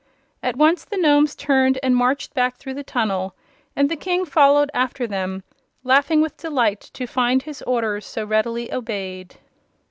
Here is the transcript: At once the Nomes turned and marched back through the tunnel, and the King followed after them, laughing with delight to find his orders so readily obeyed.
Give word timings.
At 0.41 0.55
once 0.55 0.83
the 0.83 0.97
Nomes 0.97 1.35
turned 1.35 1.77
and 1.83 1.95
marched 1.95 2.33
back 2.33 2.55
through 2.55 2.73
the 2.73 2.81
tunnel, 2.83 3.35
and 3.75 3.87
the 3.87 3.95
King 3.95 4.25
followed 4.25 4.71
after 4.73 5.05
them, 5.05 5.43
laughing 5.83 6.21
with 6.21 6.37
delight 6.37 6.81
to 6.95 7.05
find 7.05 7.43
his 7.43 7.61
orders 7.67 8.07
so 8.07 8.25
readily 8.25 8.73
obeyed. 8.73 9.35